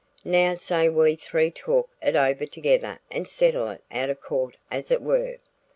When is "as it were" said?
4.71-5.37